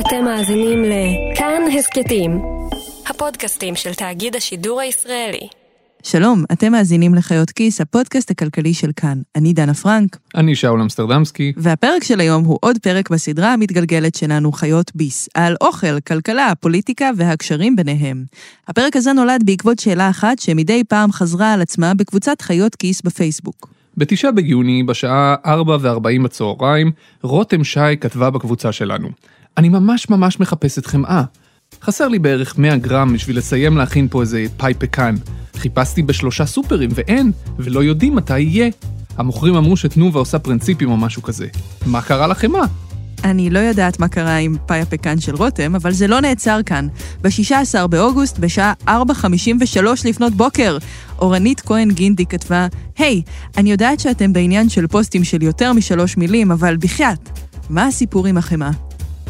[0.00, 2.42] אתם מאזינים לכאן הסכתים,
[3.06, 5.48] הפודקאסטים של תאגיד השידור הישראלי.
[6.02, 9.18] שלום, אתם מאזינים לחיות כיס, הפודקאסט הכלכלי של כאן.
[9.36, 10.16] אני דנה פרנק.
[10.34, 11.52] אני שאול אמסטרדמסקי.
[11.56, 17.10] והפרק של היום הוא עוד פרק בסדרה המתגלגלת שלנו, חיות ביס, על אוכל, כלכלה, פוליטיקה
[17.16, 18.24] והקשרים ביניהם.
[18.68, 23.68] הפרק הזה נולד בעקבות שאלה אחת שמדי פעם חזרה על עצמה בקבוצת חיות כיס בפייסבוק.
[23.96, 26.92] בתשעה ביוני, בשעה 4:40 בצהריים,
[27.22, 29.08] רותם שי כתבה בקבוצה שלנו:
[29.58, 31.22] אני ממש ממש מחפשת חמאה.
[31.82, 35.14] חסר לי בערך 100 גרם בשביל לסיים להכין פה איזה פאי פקן.
[35.56, 38.70] חיפשתי בשלושה סופרים ואין, ולא יודעים מתי יהיה.
[39.16, 41.46] המוכרים אמרו שתנובה עושה פרינציפים או משהו כזה.
[41.86, 42.64] מה קרה לחמאה?
[43.24, 46.88] אני לא יודעת מה קרה עם פאי הפקן של רותם, אבל זה לא נעצר כאן.
[47.22, 48.92] ב-16 באוגוסט, בשעה 4.53
[50.04, 50.78] לפנות בוקר,
[51.18, 52.66] אורנית כהן גינדי כתבה,
[52.98, 57.28] היי, hey, אני יודעת שאתם בעניין של פוסטים של יותר משלוש מילים, אבל בחייאת,
[57.70, 58.70] מה הסיפור עם החמאה?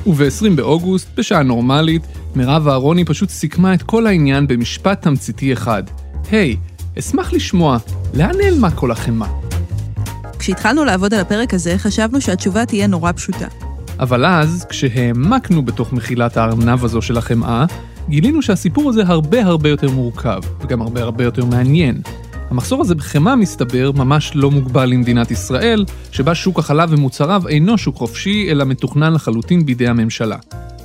[0.06, 2.02] וב-20 באוגוסט, בשעה נורמלית,
[2.36, 5.82] מירב אהרוני פשוט סיכמה את כל העניין במשפט תמציתי אחד.
[6.30, 7.78] היי, hey, אשמח לשמוע,
[8.14, 9.28] לאן נעלמה כל החמאה?
[10.38, 13.46] כשהתחלנו לעבוד על הפרק הזה, חשבנו שהתשובה תהיה נורא פשוטה.
[14.00, 17.64] אבל אז, כשהעמקנו בתוך מחילת הארנב הזו של החמאה,
[18.08, 22.00] גילינו שהסיפור הזה הרבה הרבה יותר מורכב, וגם הרבה הרבה יותר מעניין.
[22.50, 27.96] המחסור הזה בחמאה מסתבר ממש לא מוגבל למדינת ישראל, שבה שוק החלב ומוצריו אינו שוק
[27.96, 30.36] חופשי, אלא מתוכנן לחלוטין בידי הממשלה.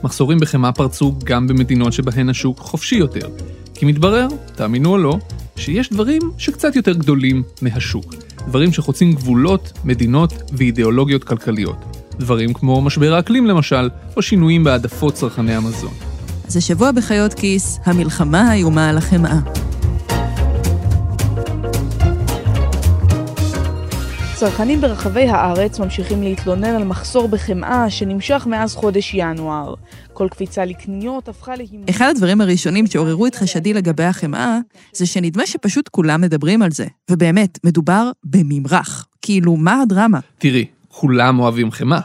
[0.03, 3.27] מחסורים בחמאה פרצו גם במדינות שבהן השוק חופשי יותר.
[3.73, 5.17] כי מתברר, תאמינו או לא,
[5.55, 8.13] שיש דברים שקצת יותר גדולים מהשוק.
[8.47, 11.77] דברים שחוצים גבולות, מדינות ואידיאולוגיות כלכליות.
[12.19, 15.93] דברים כמו משבר האקלים למשל, או שינויים בהעדפות צרכני המזון.
[16.47, 19.70] אז השבוע בחיות כיס, המלחמה האיומה על החמאה.
[24.41, 29.73] צרכנים ברחבי הארץ ממשיכים להתלונן על מחסור בחמאה שנמשך מאז חודש ינואר.
[30.13, 31.85] כל קפיצה לקניות הפכה להימור.
[31.89, 34.59] אחד הדברים הראשונים שעוררו את חשדי לגבי החמאה,
[34.93, 36.85] זה שנדמה שפשוט כולם מדברים על זה.
[37.11, 39.07] ובאמת, מדובר בממרח.
[39.21, 40.19] כאילו, מה הדרמה?
[40.37, 41.99] תראי, כולם אוהבים חמאה.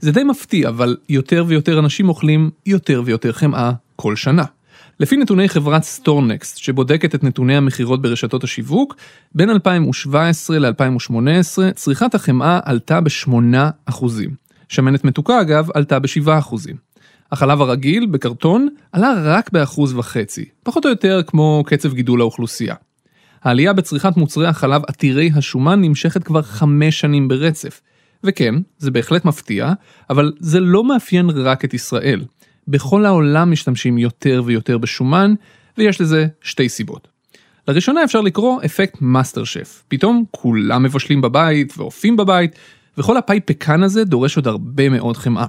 [0.00, 4.44] זה די מפתיע, אבל יותר ויותר אנשים אוכלים יותר ויותר חמאה כל שנה.
[5.00, 8.96] לפי נתוני חברת StoreNext, שבודקת את נתוני המכירות ברשתות השיווק,
[9.34, 14.04] בין 2017 ל-2018 צריכת החמאה עלתה ב-8%.
[14.68, 16.54] שמנת מתוקה אגב עלתה ב-7%.
[17.32, 22.74] החלב הרגיל, בקרטון, עלה רק ב-1.5%, פחות או יותר כמו קצב גידול האוכלוסייה.
[23.42, 27.80] העלייה בצריכת מוצרי החלב עתירי השומן נמשכת כבר חמש שנים ברצף.
[28.24, 29.72] וכן, זה בהחלט מפתיע,
[30.10, 32.24] אבל זה לא מאפיין רק את ישראל.
[32.68, 35.34] בכל העולם משתמשים יותר ויותר בשומן,
[35.78, 37.08] ויש לזה שתי סיבות.
[37.68, 39.82] לראשונה אפשר לקרוא אפקט מאסטר שף.
[39.88, 42.58] פתאום כולם מבשלים בבית ואופים בבית,
[42.98, 45.46] וכל ה baking הזה דורש עוד הרבה מאוד חמאה.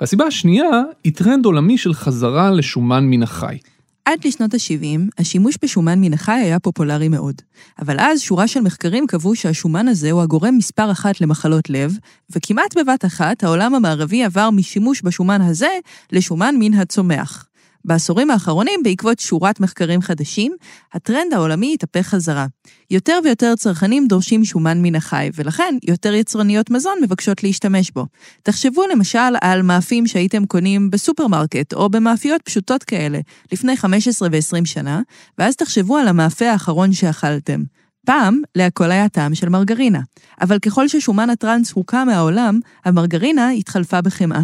[0.00, 3.58] והסיבה השנייה היא טרנד עולמי של חזרה לשומן מן החי.
[4.04, 7.34] עד לשנות ה-70, השימוש בשומן מן החי היה פופולרי מאוד.
[7.78, 11.92] אבל אז שורה של מחקרים קבעו שהשומן הזה הוא הגורם מספר אחת למחלות לב,
[12.30, 15.70] וכמעט בבת אחת העולם המערבי עבר משימוש בשומן הזה
[16.12, 17.49] לשומן מן הצומח.
[17.84, 20.52] בעשורים האחרונים, בעקבות שורת מחקרים חדשים,
[20.94, 22.46] הטרנד העולמי התהפך חזרה.
[22.90, 28.06] יותר ויותר צרכנים דורשים שומן מן החי, ולכן יותר יצרניות מזון מבקשות להשתמש בו.
[28.42, 33.18] תחשבו למשל על מאפים שהייתם קונים בסופרמרקט, או במאפיות פשוטות כאלה,
[33.52, 35.00] לפני 15 ו-20 שנה,
[35.38, 37.62] ואז תחשבו על המאפה האחרון שאכלתם.
[38.06, 40.00] פעם, להכל היה טעם של מרגרינה.
[40.40, 44.40] אבל ככל ששומן הטראנס הוקע מהעולם, המרגרינה התחלפה בחמאה.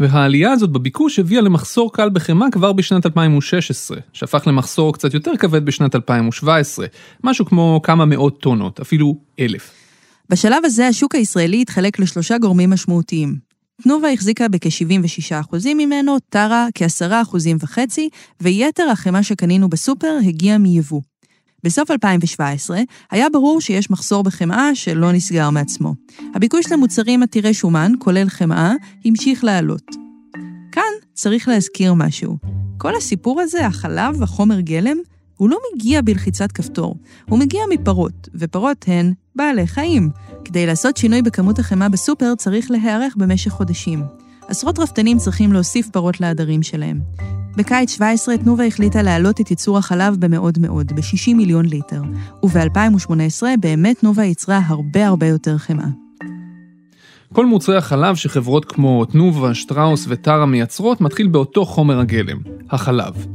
[0.00, 5.64] והעלייה הזאת בביקוש הביאה למחסור קל בחמאה כבר בשנת 2016, שהפך למחסור קצת יותר כבד
[5.64, 6.86] בשנת 2017,
[7.24, 9.70] משהו כמו כמה מאות טונות, אפילו אלף.
[10.30, 13.36] בשלב הזה השוק הישראלי התחלק לשלושה גורמים משמעותיים.
[13.82, 17.78] תנובה החזיקה בכ-76% ממנו, טרה כ-10.5%,
[18.40, 21.00] ויתר החמאה שקנינו בסופר הגיע מיבוא.
[21.64, 25.94] בסוף 2017 היה ברור שיש מחסור בחמאה שלא נסגר מעצמו.
[26.34, 28.72] הביקוש למוצרים עתירי שומן, כולל חמאה,
[29.04, 29.90] המשיך לעלות.
[30.72, 32.36] כאן צריך להזכיר משהו.
[32.78, 34.96] כל הסיפור הזה, החלב, החומר גלם,
[35.36, 36.96] הוא לא מגיע בלחיצת כפתור,
[37.28, 40.10] הוא מגיע מפרות, ופרות הן בעלי חיים.
[40.44, 44.19] כדי לעשות שינוי בכמות החמאה בסופר צריך להיערך במשך חודשים.
[44.50, 47.00] עשרות רפתנים צריכים להוסיף פרות לעדרים שלהם.
[47.56, 52.02] בקיץ 17 תנובה החליטה להעלות את ייצור החלב במאוד מאוד, ב-60 מיליון ליטר,
[52.44, 55.86] וב-2018 באמת תנובה ייצרה הרבה הרבה יותר חמאה.
[57.32, 62.38] כל מוצרי החלב שחברות כמו תנובה, שטראוס וטרה מייצרות מתחיל באותו חומר הגלם,
[62.70, 63.26] החלב.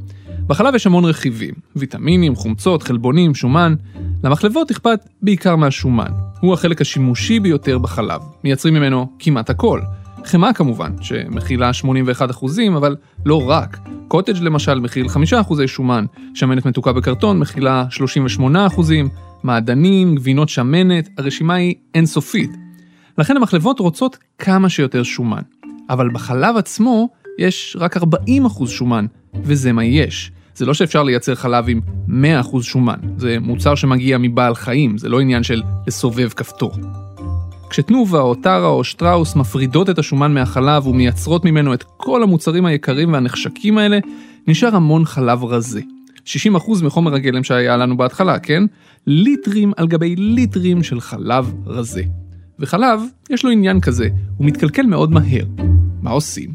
[0.47, 3.75] בחלב יש המון רכיבים, ויטמינים, חומצות, חלבונים, שומן.
[4.23, 6.11] למחלבות אכפת בעיקר מהשומן.
[6.39, 9.81] הוא החלק השימושי ביותר בחלב, מייצרים ממנו כמעט הכל.
[10.27, 12.95] חמאה כמובן, שמכילה 81 אחוזים, אבל
[13.25, 13.77] לא רק.
[14.07, 19.09] קוטג' למשל מכיל 5 אחוזי שומן, שמנת מתוקה בקרטון מכילה 38 אחוזים,
[19.43, 22.49] מעדנים, גבינות שמנת, הרשימה היא אינסופית.
[23.17, 25.41] לכן המחלבות רוצות כמה שיותר שומן.
[25.89, 29.05] אבל בחלב עצמו יש רק 40 אחוז שומן,
[29.43, 30.31] וזה מה יש.
[30.55, 31.79] זה לא שאפשר לייצר חלב עם
[32.43, 36.71] 100% שומן, זה מוצר שמגיע מבעל חיים, זה לא עניין של לסובב כפתור.
[37.69, 43.13] כשתנובה או טרה או שטראוס מפרידות את השומן מהחלב ומייצרות ממנו את כל המוצרים היקרים
[43.13, 43.99] והנחשקים האלה,
[44.47, 45.81] נשאר המון חלב רזה.
[46.25, 46.29] 60%
[46.83, 48.63] מחומר הגלם שהיה לנו בהתחלה, כן?
[49.07, 52.03] ליטרים על גבי ליטרים של חלב רזה.
[52.59, 55.45] וחלב, יש לו עניין כזה, הוא מתקלקל מאוד מהר.
[56.01, 56.53] מה עושים?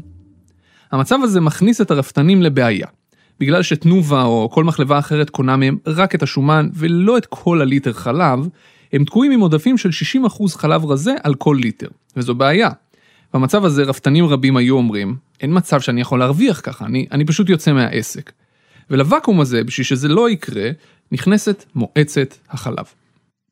[0.91, 2.87] המצב הזה מכניס את הרפתנים לבעיה.
[3.39, 7.93] בגלל שתנובה או כל מחלבה אחרת קונה מהם רק את השומן ולא את כל הליטר
[7.93, 8.47] חלב,
[8.93, 9.89] הם תקועים עם עודפים של
[10.25, 12.69] 60% חלב רזה על כל ליטר, וזו בעיה.
[13.33, 17.49] במצב הזה רפתנים רבים היו אומרים, אין מצב שאני יכול להרוויח ככה, אני, אני פשוט
[17.49, 18.31] יוצא מהעסק.
[18.89, 20.69] ולוואקום הזה, בשביל שזה לא יקרה,
[21.11, 22.85] נכנסת מועצת החלב.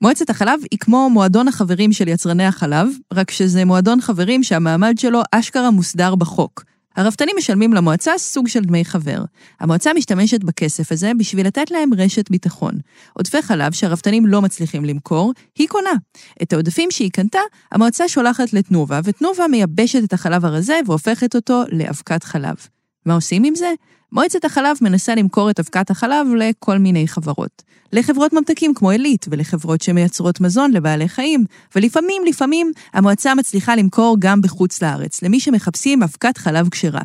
[0.01, 5.21] מועצת החלב היא כמו מועדון החברים של יצרני החלב, רק שזה מועדון חברים שהמעמד שלו
[5.31, 6.63] אשכרה מוסדר בחוק.
[6.99, 9.23] הרפתנים משלמים למועצה סוג של דמי חבר.
[9.59, 12.73] המועצה משתמשת בכסף הזה בשביל לתת להם רשת ביטחון.
[13.13, 15.93] עודפי חלב שהרפתנים לא מצליחים למכור, היא קונה.
[16.41, 17.39] את העודפים שהיא קנתה,
[17.71, 22.55] המועצה שולחת לתנובה, ותנובה מייבשת את החלב הרזה והופכת אותו לאבקת חלב.
[23.09, 23.73] מה עושים עם זה?
[24.11, 27.63] מועצת החלב מנסה למכור את אבקת החלב לכל מיני חברות.
[27.93, 31.45] לחברות ממתקים כמו עילית ולחברות שמייצרות מזון לבעלי חיים,
[31.75, 37.01] ולפעמים, לפעמים, המועצה מצליחה למכור גם בחוץ לארץ, למי שמחפשים אבקת חלב כשרה.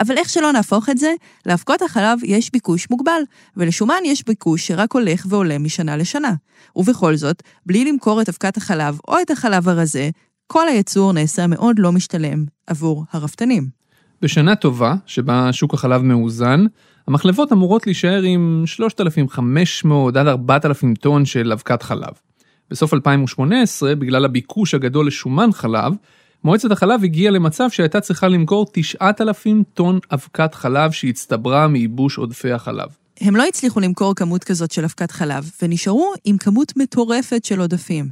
[0.00, 1.14] אבל איך שלא נהפוך את זה,
[1.46, 3.22] לאבקות החלב יש ביקוש מוגבל,
[3.56, 6.34] ולשומן יש ביקוש שרק הולך ועולה משנה לשנה.
[6.76, 10.10] ובכל זאת, בלי למכור את אבקת החלב או את החלב הרזה,
[10.46, 13.79] כל הייצור נעשה מאוד לא משתלם עבור הרפתנים.
[14.22, 16.64] בשנה טובה, שבה שוק החלב מאוזן,
[17.08, 22.12] המחלבות אמורות להישאר עם 3,500 עד 4,000 טון של אבקת חלב.
[22.70, 25.92] בסוף 2018, בגלל הביקוש הגדול לשומן חלב,
[26.44, 32.88] מועצת החלב הגיעה למצב שהייתה צריכה למכור 9,000 טון אבקת חלב שהצטברה מייבוש עודפי החלב.
[33.20, 38.08] הם לא הצליחו למכור כמות כזאת של אבקת חלב, ונשארו עם כמות מטורפת של עודפים.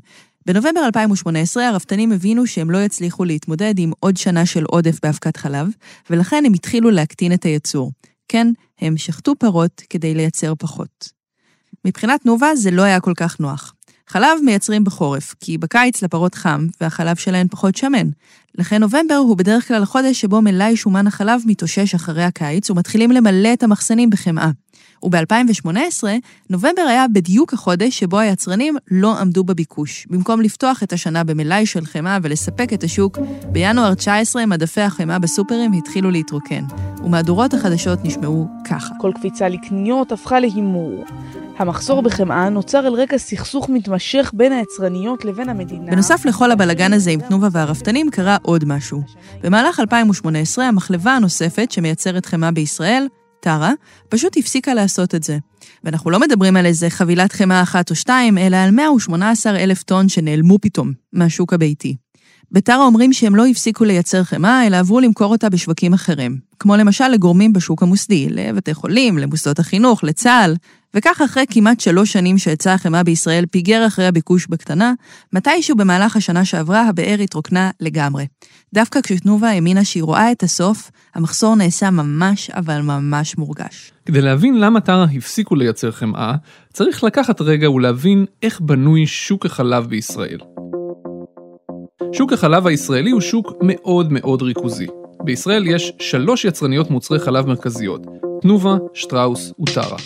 [0.49, 5.69] בנובמבר 2018 הרפתנים הבינו שהם לא יצליחו להתמודד עם עוד שנה של עודף באבקת חלב,
[6.11, 7.93] ולכן הם התחילו להקטין את הייצור.
[8.29, 8.47] כן,
[8.81, 11.09] הם שחטו פרות כדי לייצר פחות.
[11.85, 13.75] מבחינת תנובה זה לא היה כל כך נוח.
[14.07, 18.09] חלב מייצרים בחורף, כי בקיץ לפרות חם והחלב שלהן פחות שמן.
[18.59, 23.53] לכן נובמבר הוא בדרך כלל החודש שבו מלאי שומן החלב מתאושש אחרי הקיץ ומתחילים למלא
[23.53, 24.51] את המחסנים בחמאה.
[25.03, 26.05] וב-2018,
[26.51, 30.07] נובמבר היה בדיוק החודש שבו היצרנים לא עמדו בביקוש.
[30.11, 33.19] במקום לפתוח את השנה במלאי של חמאה ולספק את השוק,
[33.53, 36.65] בינואר 19 מדפי החמאה בסופרים התחילו להתרוקן,
[37.05, 38.95] ומהדורות החדשות נשמעו ככה.
[39.01, 41.05] כל קפיצה לקניות הפכה להימור.
[41.59, 45.91] המחסור בחמאה נוצר על רקע סכסוך מתמשך בין היצרניות לבין המדינה.
[45.91, 49.03] בנוסף לכל הבלגן הזה עם תנובה והרפתנים, קרה עוד משהו.
[49.43, 53.07] במהלך 2018, המחלבה הנוספת שמייצרת חמאה בישראל,
[53.41, 53.73] טרה,
[54.09, 55.39] פשוט הפסיקה לעשות את זה.
[55.85, 60.09] ואנחנו לא מדברים על איזה חבילת חמאה אחת או שתיים, אלא על 118 אלף טון
[60.09, 61.97] שנעלמו פתאום מהשוק הביתי.
[62.53, 66.39] בטרה אומרים שהם לא הפסיקו לייצר חמאה, אלא עברו למכור אותה בשווקים אחרים.
[66.59, 70.55] כמו למשל לגורמים בשוק המוסדי, לבתי חולים, למוסדות החינוך, לצה"ל.
[70.95, 74.93] וכך אחרי כמעט שלוש שנים שהיצע החמאה בישראל פיגר אחרי הביקוש בקטנה,
[75.33, 78.27] מתישהו במהלך השנה שעברה הבאר התרוקנה לגמרי.
[78.75, 83.93] דווקא כשתנובה האמינה שהיא רואה את הסוף, המחסור נעשה ממש אבל ממש מורגש.
[84.07, 86.35] כדי להבין למה טרה הפסיקו לייצר חמאה,
[86.73, 90.39] צריך לקחת רגע ולהבין איך בנוי שוק החלב בישראל.
[92.13, 94.87] שוק החלב הישראלי הוא שוק מאוד מאוד ריכוזי.
[95.25, 98.07] בישראל יש שלוש יצרניות מוצרי חלב מרכזיות,
[98.43, 99.97] תנובה, שטראוס וטרה.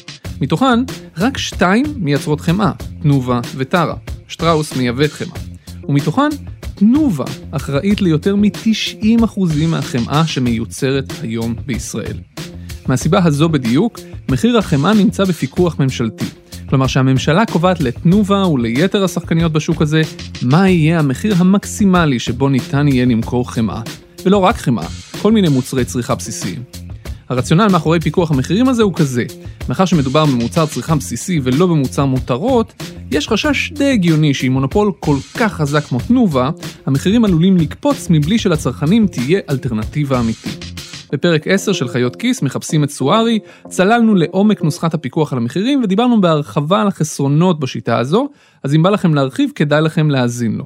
[0.41, 0.81] מתוכן,
[1.19, 3.95] רק שתיים מייצרות חמאה, תנובה וטרה.
[4.29, 5.39] שטראוס מייבאת חמאה.
[5.89, 6.29] ומתוכן,
[6.75, 12.17] תנובה אחראית ליותר מ-90% מהחמאה שמיוצרת היום בישראל.
[12.87, 13.99] מהסיבה הזו בדיוק,
[14.31, 16.42] מחיר החמאה נמצא בפיקוח ממשלתי.
[16.73, 20.03] כלומר שהממשלה קובעת לתנובה וליתר השחקניות בשוק הזה
[20.43, 23.81] מה יהיה המחיר המקסימלי שבו ניתן יהיה למכור חמאה.
[24.25, 24.87] ולא רק חמאה,
[25.23, 26.63] כל מיני מוצרי צריכה בסיסיים.
[27.29, 29.25] הרציונל מאחורי פיקוח המחירים הזה הוא כזה,
[29.69, 35.17] מאחר שמדובר במוצר צריכה בסיסי ולא במוצר מותרות, יש חשש די הגיוני שעם מונופול כל
[35.35, 36.51] כך חזק כמו תנובה,
[36.87, 40.82] המחירים עלולים לקפוץ מבלי שלצרכנים תהיה אלטרנטיבה אמיתית.
[41.13, 43.39] בפרק 10 של חיות כיס מחפשים את סוארי,
[43.69, 48.29] צללנו לעומק נוסחת הפיקוח על המחירים ודיברנו בהרחבה על החסרונות בשיטה הזו,
[48.63, 50.65] אז אם בא לכם להרחיב כדאי לכם להאזין לו.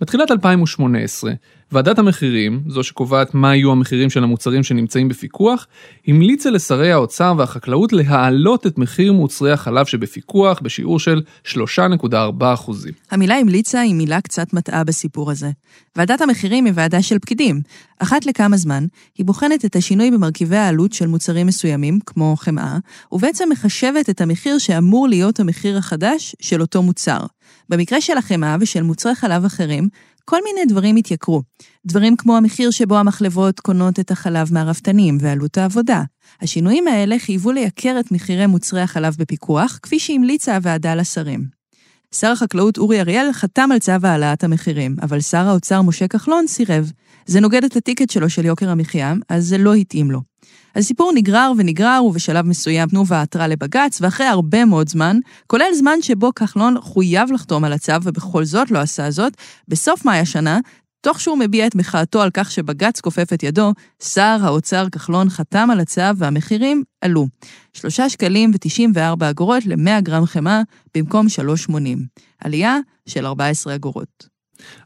[0.00, 1.32] בתחילת 2018,
[1.72, 5.66] ועדת המחירים, זו שקובעת מה יהיו המחירים של המוצרים שנמצאים בפיקוח,
[6.06, 12.72] המליצה לשרי האוצר והחקלאות להעלות את מחיר מוצרי החלב שבפיקוח בשיעור של 3.4%.
[13.10, 15.50] המילה המליצה היא מילה קצת מטעה בסיפור הזה.
[15.96, 17.60] ועדת המחירים היא ועדה של פקידים.
[17.98, 18.86] אחת לכמה זמן,
[19.18, 22.78] היא בוחנת את השינוי במרכיבי העלות של מוצרים מסוימים, כמו חמאה,
[23.12, 27.20] ובעצם מחשבת את המחיר שאמור להיות המחיר החדש של אותו מוצר.
[27.68, 29.88] במקרה של החמאה ושל מוצרי חלב אחרים,
[30.30, 31.42] כל מיני דברים התייקרו.
[31.86, 36.02] דברים כמו המחיר שבו המחלבות קונות את החלב מהרפתנים ועלות העבודה.
[36.40, 41.59] השינויים האלה חייבו לייקר את מחירי מוצרי החלב בפיקוח, כפי שהמליצה הוועדה לשרים.
[42.14, 46.92] שר החקלאות אורי אריאל חתם על צו העלאת המחירים, אבל שר האוצר משה כחלון סירב.
[47.26, 50.20] זה נוגד את הטיקט שלו של יוקר המחיה, אז זה לא התאים לו.
[50.76, 56.34] הסיפור נגרר ונגרר, ובשלב מסוים תנובה עתרה לבג"ץ, ואחרי הרבה מאוד זמן, כולל זמן שבו
[56.34, 59.32] כחלון חויב לחתום על הצו, ובכל זאת לא עשה זאת,
[59.68, 60.58] בסוף מאי השנה,
[61.00, 65.68] תוך שהוא מביע את מחאתו על כך שבג"ץ כופף את ידו, שר האוצר כחלון חתם
[65.72, 67.26] על הצו והמחירים עלו.
[67.72, 70.62] 3 שקלים ו-94 אגורות ל-100 גרם חמאה
[70.94, 71.26] במקום
[71.70, 71.74] 3.80.
[72.44, 74.28] עלייה של 14 אגורות.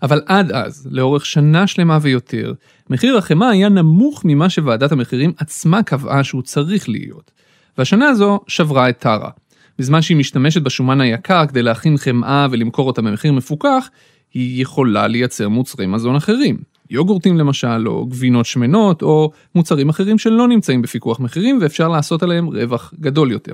[0.02, 2.52] אבל עד אז, לאורך שנה שלמה ויותר,
[2.90, 7.30] מחיר החמאה היה נמוך ממה שוועדת המחירים עצמה קבעה שהוא צריך להיות.
[7.78, 9.30] והשנה הזו שברה את טרה.
[9.78, 13.88] בזמן שהיא משתמשת בשומן היקר כדי להכין חמאה ולמכור אותה במחיר מפוקח,
[14.34, 16.56] היא יכולה לייצר מוצרי מזון אחרים.
[16.90, 22.46] יוגורטים למשל, או גבינות שמנות, או מוצרים אחרים שלא נמצאים בפיקוח מחירים ואפשר לעשות עליהם
[22.46, 23.52] רווח גדול יותר.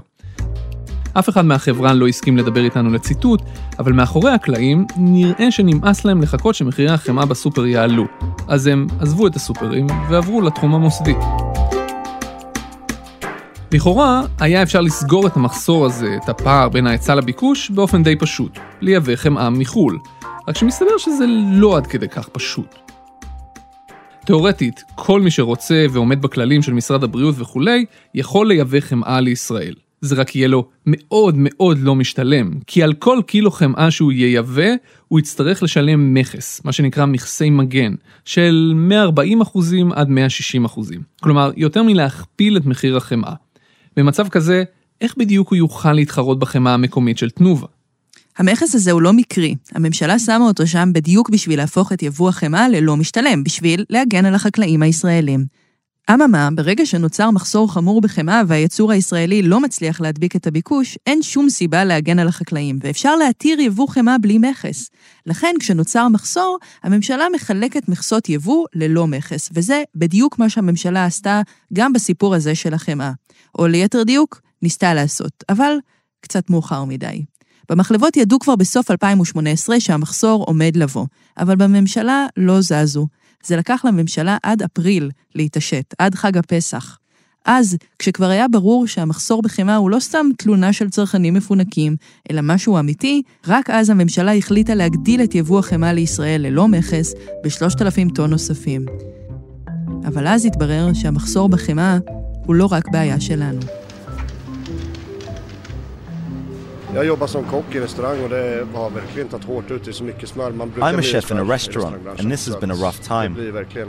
[1.18, 3.42] אף אחד מהחברה לא הסכים לדבר איתנו לציטוט,
[3.78, 8.04] אבל מאחורי הקלעים נראה שנמאס להם לחכות שמחירי החמאה בסופר יעלו.
[8.48, 11.14] אז הם עזבו את הסופרים ועברו לתחום המוסדי.
[13.72, 18.58] לכאורה, היה אפשר לסגור את המחסור הזה, את הפער בין ההיצע לביקוש, באופן די פשוט,
[18.80, 19.98] לייבא חמאה מחו"ל.
[20.50, 22.74] רק שמסתבר שזה לא עד כדי כך פשוט.
[24.26, 29.74] תאורטית, כל מי שרוצה ועומד בכללים של משרד הבריאות וכולי, יכול לייבא חמאה לישראל.
[30.00, 34.68] זה רק יהיה לו מאוד מאוד לא משתלם, כי על כל קילו חמאה שהוא ייבא,
[35.08, 38.74] הוא יצטרך לשלם מכס, מה שנקרא מכסי מגן, של
[39.50, 39.58] 140%
[39.94, 40.08] עד
[40.66, 40.80] 160%.
[41.22, 43.34] כלומר, יותר מלהכפיל את מחיר החמאה.
[43.96, 44.64] במצב כזה,
[45.00, 47.66] איך בדיוק הוא יוכל להתחרות בחמאה המקומית של תנובה?
[48.40, 49.54] המכס הזה הוא לא מקרי.
[49.72, 54.34] הממשלה שמה אותו שם בדיוק בשביל להפוך את יבוא החמאה ללא משתלם, בשביל להגן על
[54.34, 55.44] החקלאים הישראלים.
[56.14, 61.50] אממה, ברגע שנוצר מחסור חמור בחמאה והייצור הישראלי לא מצליח להדביק את הביקוש, אין שום
[61.50, 64.90] סיבה להגן על החקלאים, ואפשר להתיר יבוא חמאה בלי מכס.
[65.26, 71.42] לכן, כשנוצר מחסור, הממשלה מחלקת מכסות יבוא ללא מכס, וזה בדיוק מה שהממשלה עשתה
[71.72, 73.12] גם בסיפור הזה של החמאה.
[73.58, 75.72] או ליתר דיוק, ניסתה לעשות, אבל
[76.20, 77.22] קצת מאוחר מדי.
[77.70, 81.06] במחלבות ידעו כבר בסוף 2018 שהמחסור עומד לבוא,
[81.38, 83.06] אבל בממשלה לא זזו.
[83.44, 86.98] זה לקח לממשלה עד אפריל להתעשת, עד חג הפסח.
[87.44, 91.96] אז, כשכבר היה ברור שהמחסור בחמאה הוא לא סתם תלונה של צרכנים מפונקים,
[92.30, 98.14] אלא משהו אמיתי, רק אז הממשלה החליטה להגדיל את יבוא החמאה לישראל ללא מכס ב-3,000
[98.14, 98.86] טון נוספים.
[100.06, 101.98] אבל אז התברר שהמחסור בחמאה
[102.46, 103.60] הוא לא רק בעיה שלנו.
[106.95, 109.83] Jag jobbar som kock i restaurang och det har verkligen tagit hårt ut.
[109.85, 110.51] Det är så mycket smör.
[110.51, 112.53] Man brukar I'm a bli chef in a smör i restaurant, restaurangbranschen, and this has
[112.53, 113.29] så been a att rough time.
[113.35, 113.87] Det blir verkligen,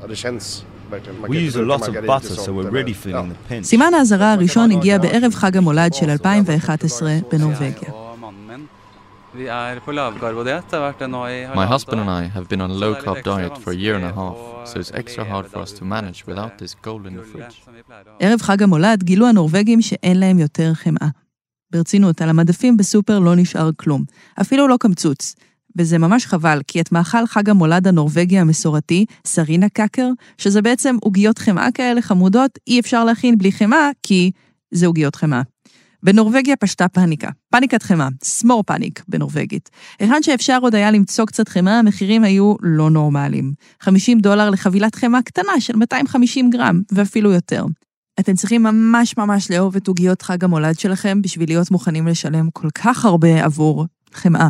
[0.00, 1.20] ja det känns verkligen.
[1.20, 2.74] Man We kan use a inte lot bruka of margarin butter, till so we're sånt,
[2.74, 3.34] really men- feeling ja.
[3.48, 3.64] the pinch.
[3.66, 7.90] סימן האזהרה הראשון הגיע בערב חג המולד של 2011 בנורבגיה.
[7.92, 8.68] og mannen min.
[9.34, 10.62] Vi er på lavkarbodet.
[10.70, 12.20] Det har vært det nå i My halvannet husband and år.
[12.22, 13.74] I have been on a Så low det er litt carb ekstra diet for a
[13.84, 15.76] year and a vanskelig half, å so it's extra leve hard for da us to
[15.76, 17.56] uten manage det without this goal in the gullet fridge.
[17.64, 18.16] som vi pleier å ha.
[18.30, 21.08] ערב חג המולד גילו הנורבגים שאין להם יותר חמאה.
[21.71, 24.03] ברצינות, על המדפים בסופר לא נשאר כלום,
[24.41, 25.35] אפילו לא קמצוץ.
[25.77, 31.39] וזה ממש חבל, כי את מאכל חג המולד הנורבגי המסורתי, סרינה קאקר, שזה בעצם עוגיות
[31.39, 34.31] חמאה כאלה חמודות, אי אפשר להכין בלי חמאה, כי
[34.71, 35.41] זה עוגיות חמאה.
[36.03, 39.69] בנורבגיה פשטה פאניקה, פאניקת חמאה, סמור פאניק בנורבגית.
[39.99, 43.53] היכן שאפשר עוד היה למצוא קצת חמאה, המחירים היו לא נורמליים.
[43.81, 47.65] 50 דולר לחבילת חמאה קטנה של 250 גרם, ואפילו יותר.
[48.19, 52.69] אתם צריכים ממש ממש לאהוב את עוגיות חג המולד שלכם בשביל להיות מוכנים לשלם כל
[52.75, 54.49] כך הרבה עבור חמאה.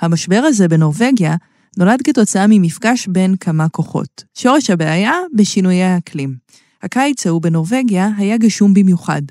[0.00, 1.36] המשבר הזה בנורבגיה
[1.78, 4.24] נולד כתוצאה ממפגש בין כמה כוחות.
[4.34, 6.36] שורש הבעיה בשינויי האקלים.
[6.82, 9.22] הקיץ ההוא בנורבגיה היה גשום במיוחד,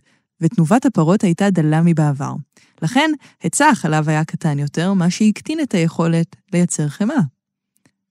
[0.41, 2.33] ותנובת הפרות הייתה דלה מבעבר.
[2.81, 3.11] לכן,
[3.43, 7.21] היצע החלב היה קטן יותר, מה שהקטין את היכולת לייצר חמאה.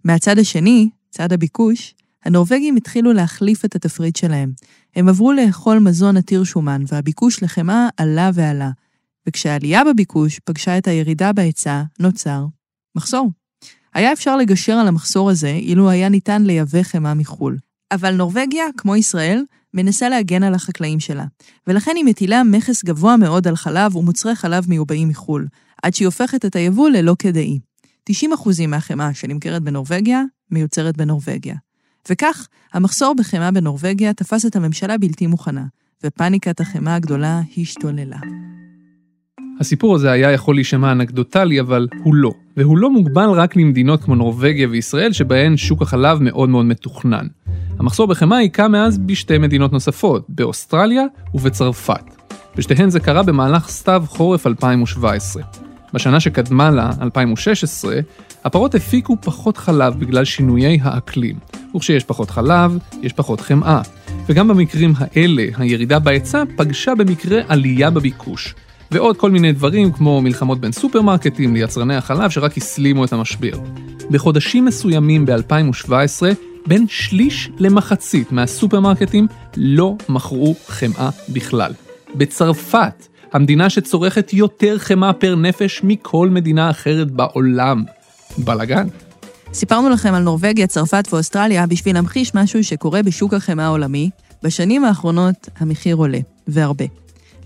[0.05, 1.95] מהצד השני, צד הביקוש,
[2.25, 4.53] הנורבגים התחילו להחליף את התפריט שלהם.
[4.97, 8.71] הם עברו לאכול מזון עתיר שומן, והביקוש לחמאה עלה ועלה.
[9.29, 12.47] וכשהעלייה בביקוש פגשה את הירידה בהיצע, נוצר
[12.97, 13.31] מחסור.
[13.95, 17.59] היה אפשר לגשר על המחסור הזה אילו היה ניתן לייבא חמאה מחו"ל.
[17.93, 21.25] אבל נורבגיה, כמו ישראל, מנסה להגן על החקלאים שלה,
[21.67, 25.47] ולכן היא מטילה מכס גבוה מאוד על חלב ומוצרי חלב מיובאים מחו"ל,
[25.83, 27.59] עד שהיא הופכת את היבוא ללא כדאי.
[28.11, 28.13] 90%
[28.69, 31.55] מהחמאה שנמכרת בנורבגיה, מיוצרת בנורבגיה.
[32.09, 35.65] וכך, המחסור בחמאה בנורבגיה תפס את הממשלה בלתי מוכנה,
[36.05, 38.19] ופאניקת החמאה הגדולה השתוללה.
[39.61, 42.33] הסיפור הזה היה יכול להישמע אנקדוטלי, אבל הוא לא.
[42.57, 47.27] והוא לא מוגבל רק למדינות כמו נורבגיה וישראל, שבהן שוק החלב מאוד מאוד מתוכנן.
[47.79, 51.05] המחסור בחמאה היכה מאז בשתי מדינות נוספות, באוסטרליה
[51.35, 52.05] ובצרפת.
[52.57, 55.43] בשתיהן זה קרה במהלך סתיו חורף 2017.
[55.95, 58.01] בשנה שקדמה לה, 2016,
[58.45, 61.37] הפרות הפיקו פחות חלב בגלל שינויי האקלים.
[61.77, 63.81] וכשיש פחות חלב, יש פחות חמאה.
[64.27, 68.55] וגם במקרים האלה, הירידה בהיצע פגשה במקרה עלייה בביקוש.
[68.91, 73.53] ועוד כל מיני דברים כמו מלחמות בין סופרמרקטים ליצרני החלב שרק הסלימו את המשבר.
[74.11, 75.91] בחודשים מסוימים ב-2017,
[76.67, 81.73] בין שליש למחצית מהסופרמרקטים לא מכרו חמאה בכלל.
[82.15, 87.85] בצרפת, המדינה שצורכת יותר חמאה פר נפש מכל מדינה אחרת בעולם.
[88.39, 88.87] בלאגן.
[89.53, 94.11] סיפרנו לכם על נורבגיה, צרפת ואוסטרליה בשביל להמחיש משהו שקורה בשוק החמאה העולמי.
[94.43, 96.19] בשנים האחרונות המחיר עולה,
[96.49, 96.85] והרבה.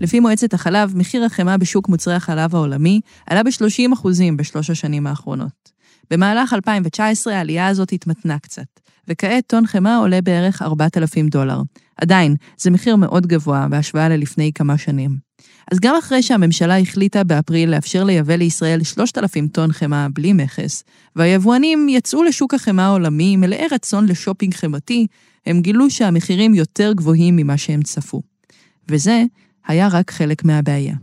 [0.01, 5.71] לפי מועצת החלב, מחיר החמאה בשוק מוצרי החלב העולמי עלה ב-30% בשלוש השנים האחרונות.
[6.11, 11.61] במהלך 2019 העלייה הזאת התמתנה קצת, וכעת טון חמאה עולה בערך 4,000 דולר.
[11.97, 15.24] עדיין, זה מחיר מאוד גבוה בהשוואה ללפני כמה שנים.
[15.71, 20.83] אז גם אחרי שהממשלה החליטה באפריל לאפשר לייבא לישראל 3,000 טון חמאה בלי מכס,
[21.15, 25.07] והיבואנים יצאו לשוק החמאה העולמי מלאי רצון לשופינג חמאתי,
[25.45, 28.21] הם גילו שהמחירים יותר גבוהים ממה שהם צפו.
[28.89, 29.23] וזה
[29.67, 30.95] היה רק חלק מהבעיה.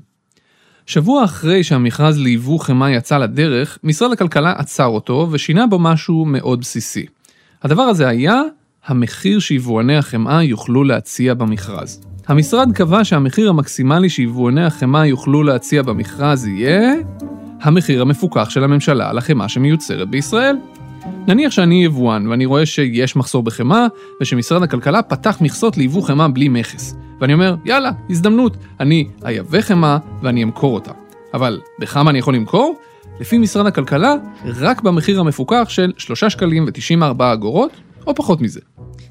[0.86, 6.60] שבוע אחרי שהמכרז ליבוא חמאה יצא לדרך, משרד הכלכלה עצר אותו ושינה בו משהו מאוד
[6.60, 7.06] בסיסי.
[7.62, 8.42] הדבר הזה היה
[8.86, 12.00] המחיר שיבואני החמאה יוכלו להציע במכרז.
[12.26, 16.92] המשרד קבע שהמחיר המקסימלי שיבואני החמאה יוכלו להציע במכרז יהיה
[17.62, 20.56] המחיר המפוקח של הממשלה על החמאה שמיוצרת בישראל.
[21.26, 23.86] נניח שאני יבואן ואני רואה שיש מחסור בחמאה
[24.20, 26.96] ושמשרד הכלכלה פתח מכסות ליבוא חמאה בלי מכס.
[27.20, 30.92] ואני אומר, יאללה, הזדמנות, אני אייבא חמאה ואני אמכור אותה.
[31.34, 32.78] אבל בכמה אני יכול למכור?
[33.20, 37.70] לפי משרד הכלכלה, רק במחיר המפוקח של 3 שקלים ו-94 אגורות,
[38.06, 38.60] או פחות מזה.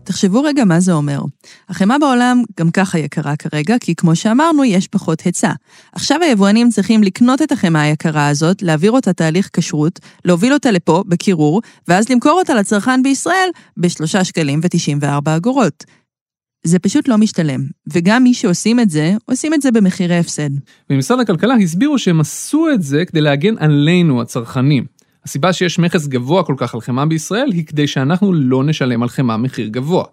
[0.03, 1.21] תחשבו רגע מה זה אומר.
[1.69, 5.51] החמאה בעולם גם ככה יקרה כרגע, כי כמו שאמרנו, יש פחות היצע.
[5.93, 11.03] עכשיו היבואנים צריכים לקנות את החמאה היקרה הזאת, להעביר אותה תהליך כשרות, להוביל אותה לפה,
[11.07, 15.83] בקירור, ואז למכור אותה לצרכן בישראל ב-3 שקלים ו-94 אגורות.
[16.63, 17.61] זה פשוט לא משתלם,
[17.93, 20.49] וגם מי שעושים את זה, עושים את זה במחירי הפסד.
[20.89, 24.85] במשרד הכלכלה הסבירו שהם עשו את זה כדי להגן עלינו, הצרכנים.
[25.25, 29.09] הסיבה שיש מכס גבוה כל כך על חמאה בישראל היא כדי שאנחנו לא נשלם על
[29.09, 30.03] חמאה מחיר גבוה.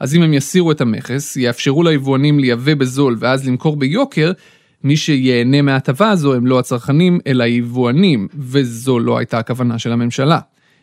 [0.00, 4.32] אז אם הם יסירו את המכס, יאפשרו ליבואנים לייבא בזול ואז למכור ביוקר,
[4.84, 10.38] מי שייהנה מההטבה הזו הם לא הצרכנים, אלא היבואנים, וזו לא הייתה הכוונה של הממשלה.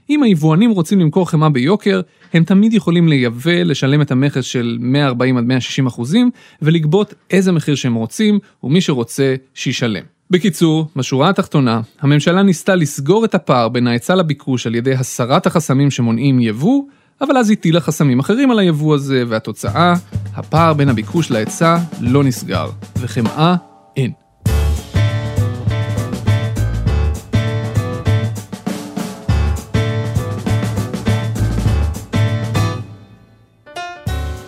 [0.10, 2.02] אם היבואנים רוצים למכור חמאה ביוקר,
[2.34, 7.76] הם תמיד יכולים לייבא, לשלם את המכס של 140 עד 160 אחוזים, ולגבות איזה מחיר
[7.76, 10.04] שהם רוצים, ומי שרוצה, שישלם.
[10.32, 15.92] בקיצור, בשורה התחתונה, הממשלה ניסתה לסגור את הפער בין ההיצע לביקוש על ידי הסרת החסמים
[15.92, 16.84] שמונעים יבוא,
[17.22, 19.94] אבל אז הטילה חסמים אחרים על היבוא הזה, והתוצאה,
[20.36, 23.56] הפער בין הביקוש להיצע לא נסגר, וחמאה
[23.98, 24.12] אין.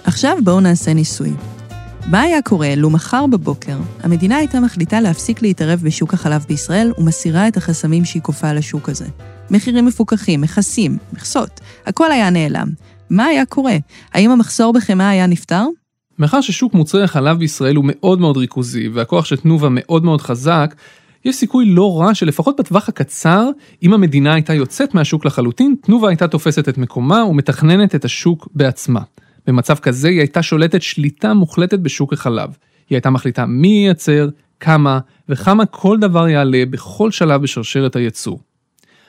[0.04, 1.34] עכשיו בואו נעשה ניסוי.
[2.12, 7.48] מה היה קורה לו מחר בבוקר המדינה הייתה מחליטה להפסיק להתערב בשוק החלב בישראל ומסירה
[7.48, 9.06] את החסמים שהיא כופה על השוק הזה?
[9.52, 12.68] מחירים מפוקחים, מכסים, מכסות, הכל היה נעלם.
[13.10, 13.76] מה היה קורה?
[14.14, 15.66] האם המחסור בחמאה היה נפתר?
[16.20, 20.76] מאחר ששוק מוצרי החלב בישראל הוא מאוד מאוד ריכוזי והכוח של תנובה מאוד מאוד חזק,
[21.26, 23.50] יש סיכוי לא רע שלפחות בטווח הקצר,
[23.84, 29.02] אם המדינה הייתה יוצאת מהשוק לחלוטין, תנובה הייתה תופסת את מקומה ומתכננת את השוק בעצמה.
[29.48, 32.50] במצב כזה היא הייתה שולטת שליטה מוחלטת בשוק החלב.
[32.90, 34.30] היא הייתה מחליטה מי ייצר,
[34.60, 38.40] כמה וכמה כל דבר יעלה בכל שלב בשרשרת הייצור.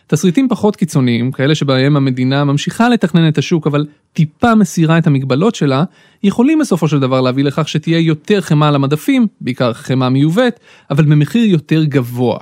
[0.07, 5.55] תסריטים פחות קיצוניים, כאלה שבהם המדינה ממשיכה לתכנן את השוק אבל טיפה מסירה את המגבלות
[5.55, 5.85] שלה,
[6.23, 11.05] יכולים בסופו של דבר להביא לכך שתהיה יותר חמאה על המדפים, בעיקר חמאה מיובאת, אבל
[11.05, 12.39] במחיר יותר גבוה.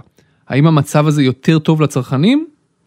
[0.49, 2.47] האם המצב הזה יותר טוב לצרכנים?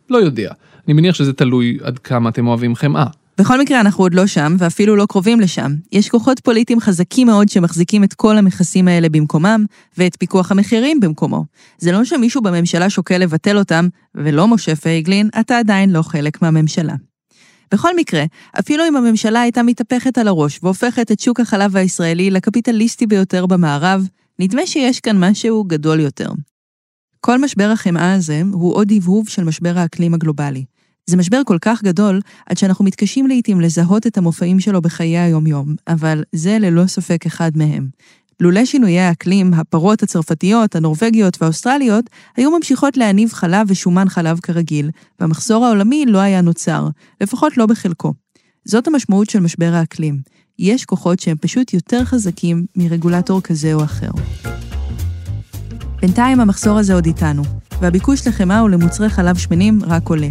[0.10, 0.54] לא יודע.
[0.88, 3.06] אני מניח שזה תלוי עד כמה אתם אוהבים חמאה.
[3.38, 5.71] בכל מקרה, אנחנו עוד לא שם, ואפילו לא קרובים לשם.
[5.91, 9.65] יש כוחות פוליטיים חזקים מאוד שמחזיקים את כל המכסים האלה במקומם,
[9.98, 11.45] ואת פיקוח המחירים במקומו.
[11.78, 16.93] זה לא שמישהו בממשלה שוקל לבטל אותם, ולא משה פייגלין, אתה עדיין לא חלק מהממשלה.
[17.74, 18.24] בכל מקרה,
[18.60, 24.08] אפילו אם הממשלה הייתה מתהפכת על הראש והופכת את שוק החלב הישראלי לקפיטליסטי ביותר במערב,
[24.39, 26.30] נדמה שיש כאן משהו גדול יותר.
[27.21, 30.65] כל משבר החמאה הזה הוא עוד הבהוב של משבר האקלים הגלובלי.
[31.06, 35.76] זה משבר כל כך גדול, עד שאנחנו מתקשים לעיתים לזהות את המופעים שלו בחיי היום-יום,
[35.88, 37.88] אבל זה ללא ספק אחד מהם.
[38.39, 44.89] לולא שינויי האקלים, הפרות הצרפתיות, הנורבגיות והאוסטרליות היו ממשיכות להניב חלב ושומן חלב כרגיל,
[45.20, 46.88] והמחסור העולמי לא היה נוצר,
[47.22, 48.13] לפחות לא בחלקו.
[48.65, 50.20] זאת המשמעות של משבר האקלים.
[50.60, 54.10] יש כוחות שהם פשוט יותר חזקים מרגולטור כזה או אחר.
[56.02, 57.44] בינתיים המחסור הזה עוד איתנו,
[57.82, 60.28] והביקוש לחמאה ולמוצרי חלב שמנים רק עולה.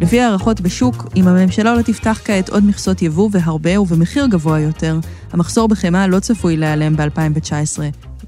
[0.00, 4.98] לפי הערכות בשוק, אם הממשלה לא תפתח כעת עוד מכסות יבוא והרבה ובמחיר גבוה יותר,
[5.32, 7.78] המחסור בחמאה לא צפוי להיעלם ב-2019.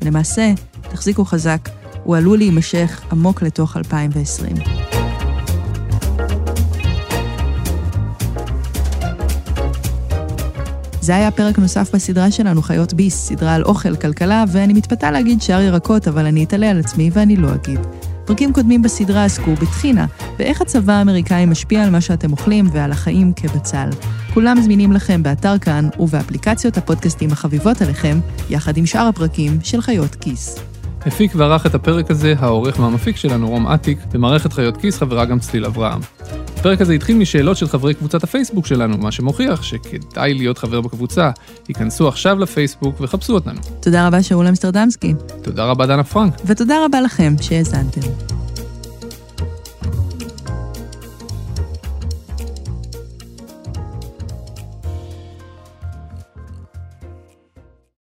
[0.02, 0.52] ולמעשה,
[0.83, 1.68] תחזיקו חזק,
[2.04, 4.56] הוא עלול להימשך עמוק לתוך 2020.
[11.00, 15.42] זה היה פרק נוסף בסדרה שלנו, חיות ביס, סדרה על אוכל, כלכלה, ואני מתפתה להגיד
[15.42, 17.80] שאר ירקות, אבל אני אתעלה על עצמי ואני לא אגיד.
[18.30, 20.06] פרקים קודמים בסדרה עסקו בטחינה,
[20.38, 23.88] ואיך הצבא האמריקאי משפיע על מה שאתם אוכלים ועל החיים כבצל.
[24.34, 28.18] כולם זמינים לכם באתר כאן ובאפליקציות הפודקאסטים החביבות עליכם,
[28.50, 30.58] יחד עם שאר הפרקים של חיות כיס.
[31.00, 35.38] הפיק וערך את הפרק הזה העורך והמפיק שלנו רום אטיק, במערכת חיות כיס חברה גם
[35.38, 36.00] צליל אברהם.
[36.60, 41.30] הפרק הזה התחיל משאלות של חברי קבוצת הפייסבוק שלנו, מה שמוכיח שכדאי להיות חבר בקבוצה.
[41.68, 43.60] היכנסו עכשיו לפייסבוק וחפשו אותנו.
[43.80, 45.14] תודה רבה שאול אמסטרדמסקי.
[45.42, 46.34] תודה רבה דנה פרנק.
[46.46, 48.00] ותודה רבה לכם שהאזנתם.